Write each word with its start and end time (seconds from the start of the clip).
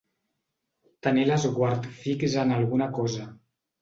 Tenir 1.07 1.25
l'esguard 1.29 1.85
fix 1.99 2.39
en 2.45 2.55
alguna 2.59 2.89
cosa. 2.97 3.29